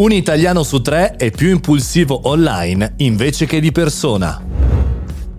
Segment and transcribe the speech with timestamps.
[0.00, 4.59] Un italiano su tre è più impulsivo online invece che di persona.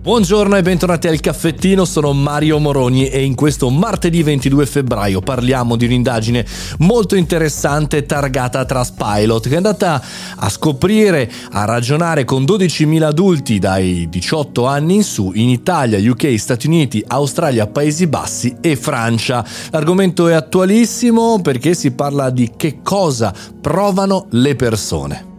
[0.02, 5.76] Buongiorno e bentornati al caffettino, sono Mario Moroni e in questo martedì 22 febbraio parliamo
[5.76, 6.44] di un'indagine
[6.78, 10.02] molto interessante targata Trustpilot che è andata
[10.34, 16.36] a scoprire, a ragionare con 12.000 adulti dai 18 anni in su in Italia, UK,
[16.36, 19.46] Stati Uniti, Australia, Paesi Bassi e Francia.
[19.70, 25.30] L'argomento è attualissimo perché si parla di che cosa provano le persone.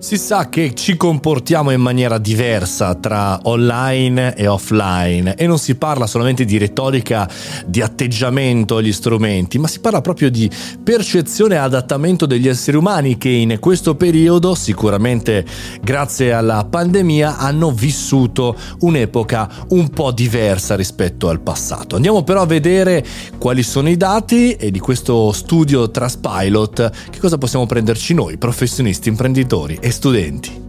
[0.00, 5.74] Si sa che ci comportiamo in maniera diversa tra online e offline e non si
[5.74, 7.28] parla solamente di retorica,
[7.66, 10.48] di atteggiamento agli strumenti, ma si parla proprio di
[10.84, 15.44] percezione e adattamento degli esseri umani che in questo periodo, sicuramente
[15.82, 21.96] grazie alla pandemia, hanno vissuto un'epoca un po' diversa rispetto al passato.
[21.96, 23.04] Andiamo però a vedere
[23.36, 29.08] quali sono i dati e di questo studio Traspilot che cosa possiamo prenderci noi, professionisti,
[29.08, 30.67] imprenditori studenti.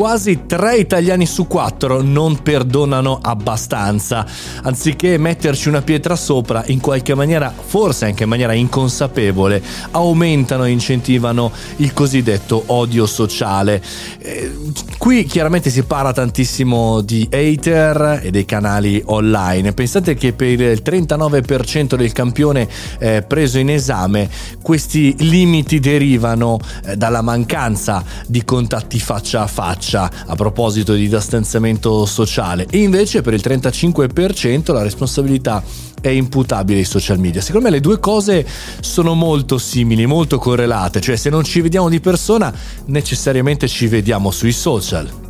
[0.00, 4.24] Quasi 3 italiani su 4 non perdonano abbastanza.
[4.62, 10.70] Anziché metterci una pietra sopra, in qualche maniera, forse anche in maniera inconsapevole, aumentano e
[10.70, 13.82] incentivano il cosiddetto odio sociale.
[14.20, 14.50] Eh,
[14.96, 19.74] qui chiaramente si parla tantissimo di hater e dei canali online.
[19.74, 22.66] Pensate che per il 39% del campione
[23.00, 24.30] eh, preso in esame
[24.62, 31.08] questi limiti derivano eh, dalla mancanza di contatti faccia a faccia faccia a proposito di
[31.08, 35.62] distanziamento sociale e invece per il 35% la responsabilità
[36.00, 37.40] è imputabile ai social media.
[37.40, 38.46] Secondo me le due cose
[38.80, 42.54] sono molto simili, molto correlate, cioè se non ci vediamo di persona
[42.86, 45.29] necessariamente ci vediamo sui social.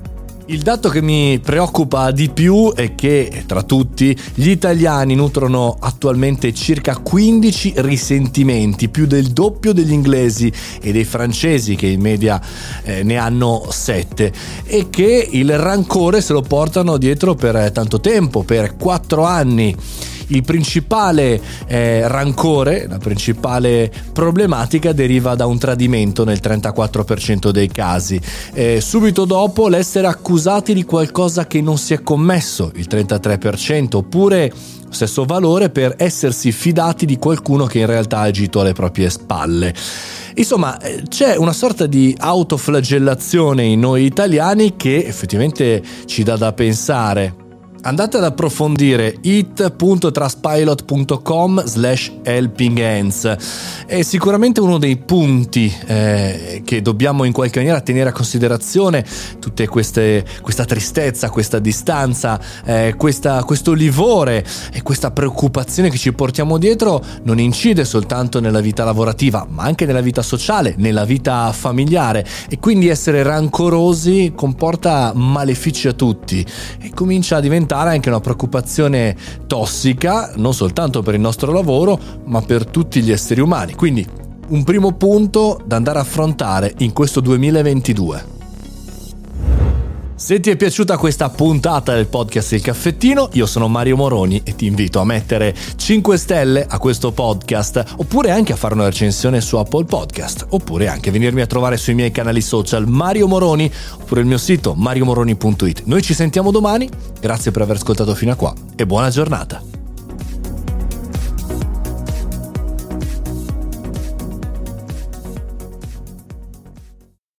[0.50, 6.52] Il dato che mi preoccupa di più è che tra tutti gli italiani nutrono attualmente
[6.52, 12.42] circa 15 risentimenti, più del doppio degli inglesi e dei francesi che in media
[12.82, 14.32] eh, ne hanno 7
[14.64, 19.76] e che il rancore se lo portano dietro per tanto tempo, per 4 anni
[20.30, 28.20] il principale eh, rancore, la principale problematica deriva da un tradimento nel 34% dei casi.
[28.52, 34.52] Eh, subito dopo l'essere accusati di qualcosa che non si è commesso, il 33%, oppure
[34.90, 39.72] stesso valore per essersi fidati di qualcuno che in realtà ha agito alle proprie spalle.
[40.34, 46.52] Insomma, eh, c'è una sorta di autoflagellazione in noi italiani che effettivamente ci dà da
[46.52, 47.39] pensare
[47.82, 53.36] andate ad approfondire it.traspilot.com slash helpinghands
[53.86, 59.02] è sicuramente uno dei punti eh, che dobbiamo in qualche maniera tenere a considerazione
[59.38, 66.12] tutte queste questa tristezza questa distanza eh, questa, questo livore e questa preoccupazione che ci
[66.12, 71.52] portiamo dietro non incide soltanto nella vita lavorativa ma anche nella vita sociale nella vita
[71.52, 72.26] familiare.
[72.48, 76.44] E quindi essere rancorosi comporta malefici a tutti
[76.80, 79.16] e comincia a diventare diventare anche una preoccupazione
[79.46, 83.74] tossica, non soltanto per il nostro lavoro, ma per tutti gli esseri umani.
[83.74, 84.04] Quindi
[84.48, 88.39] un primo punto da andare a affrontare in questo 2022.
[90.20, 94.54] Se ti è piaciuta questa puntata del podcast Il Caffettino, io sono Mario Moroni e
[94.54, 99.40] ti invito a mettere 5 stelle a questo podcast, oppure anche a fare una recensione
[99.40, 104.20] su Apple Podcast, oppure anche venirmi a trovare sui miei canali social Mario Moroni, oppure
[104.20, 105.84] il mio sito mariomoroni.it.
[105.86, 106.86] Noi ci sentiamo domani,
[107.18, 109.79] grazie per aver ascoltato fino a qua e buona giornata.